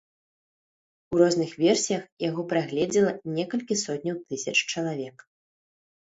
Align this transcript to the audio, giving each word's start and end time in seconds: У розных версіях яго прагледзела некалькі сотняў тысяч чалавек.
У 1.15 1.17
розных 1.21 1.51
версіях 1.63 2.03
яго 2.29 2.45
прагледзела 2.53 3.11
некалькі 3.35 3.77
сотняў 3.83 4.17
тысяч 4.33 4.55
чалавек. 4.77 5.15